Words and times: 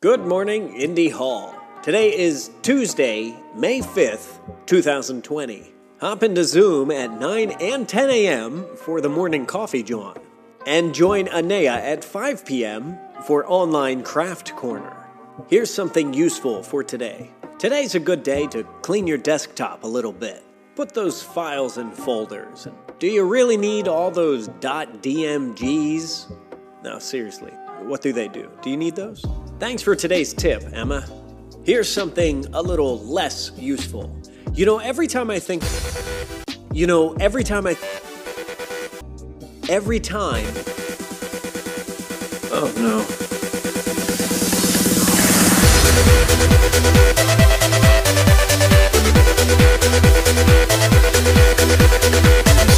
Good 0.00 0.20
morning, 0.20 0.76
Indy 0.76 1.08
Hall. 1.08 1.56
Today 1.82 2.16
is 2.16 2.52
Tuesday, 2.62 3.34
May 3.56 3.80
5th, 3.80 4.38
2020. 4.66 5.74
Hop 6.00 6.22
into 6.22 6.44
Zoom 6.44 6.92
at 6.92 7.18
9 7.18 7.50
and 7.60 7.88
10 7.88 8.08
a.m. 8.08 8.64
for 8.76 9.00
the 9.00 9.08
morning 9.08 9.44
coffee 9.44 9.82
John. 9.82 10.16
And 10.68 10.94
join 10.94 11.26
Anea 11.26 11.72
at 11.72 12.04
5 12.04 12.46
p.m. 12.46 12.96
for 13.24 13.44
online 13.50 14.04
craft 14.04 14.54
corner. 14.54 15.08
Here's 15.48 15.74
something 15.74 16.14
useful 16.14 16.62
for 16.62 16.84
today. 16.84 17.32
Today's 17.58 17.96
a 17.96 18.00
good 18.00 18.22
day 18.22 18.46
to 18.46 18.62
clean 18.82 19.08
your 19.08 19.18
desktop 19.18 19.82
a 19.82 19.88
little 19.88 20.12
bit. 20.12 20.44
Put 20.76 20.94
those 20.94 21.24
files 21.24 21.76
in 21.76 21.90
folders. 21.90 22.68
Do 23.00 23.08
you 23.08 23.24
really 23.24 23.56
need 23.56 23.88
all 23.88 24.12
those 24.12 24.48
.dmgs? 24.48 26.36
No, 26.84 27.00
seriously. 27.00 27.50
What 27.80 28.00
do 28.00 28.12
they 28.12 28.28
do? 28.28 28.48
Do 28.62 28.70
you 28.70 28.76
need 28.76 28.94
those? 28.94 29.26
Thanks 29.58 29.82
for 29.82 29.96
today's 29.96 30.32
tip, 30.32 30.62
Emma. 30.72 31.04
Here's 31.64 31.90
something 31.90 32.46
a 32.54 32.62
little 32.62 33.00
less 33.00 33.50
useful. 33.56 34.16
You 34.54 34.64
know, 34.64 34.78
every 34.78 35.08
time 35.08 35.30
I 35.30 35.40
think. 35.40 35.64
You 36.72 36.86
know, 36.86 37.14
every 37.14 37.42
time 37.42 37.66
I. 37.66 37.76
Every 39.68 39.98
time. 39.98 40.46
Oh 42.52 42.72
no. 42.76 43.37